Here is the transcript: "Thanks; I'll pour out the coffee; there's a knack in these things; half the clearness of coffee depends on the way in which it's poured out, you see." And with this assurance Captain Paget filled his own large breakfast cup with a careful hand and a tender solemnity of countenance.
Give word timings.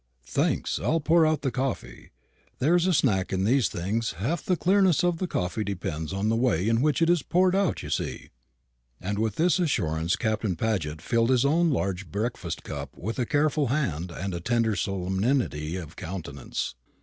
"Thanks; 0.25 0.79
I'll 0.79 0.99
pour 0.99 1.27
out 1.27 1.43
the 1.43 1.51
coffee; 1.51 2.09
there's 2.57 2.87
a 2.87 3.05
knack 3.05 3.31
in 3.31 3.43
these 3.43 3.69
things; 3.69 4.13
half 4.13 4.43
the 4.43 4.57
clearness 4.57 5.03
of 5.03 5.19
coffee 5.29 5.63
depends 5.63 6.11
on 6.11 6.27
the 6.27 6.35
way 6.35 6.67
in 6.67 6.81
which 6.81 7.03
it's 7.03 7.21
poured 7.21 7.55
out, 7.55 7.83
you 7.83 7.91
see." 7.91 8.31
And 8.99 9.19
with 9.19 9.35
this 9.35 9.59
assurance 9.59 10.15
Captain 10.15 10.55
Paget 10.55 11.03
filled 11.03 11.29
his 11.29 11.45
own 11.45 11.69
large 11.69 12.09
breakfast 12.11 12.63
cup 12.63 12.97
with 12.97 13.19
a 13.19 13.27
careful 13.27 13.67
hand 13.67 14.09
and 14.09 14.33
a 14.33 14.39
tender 14.39 14.75
solemnity 14.75 15.75
of 15.75 15.95
countenance. 15.95 16.73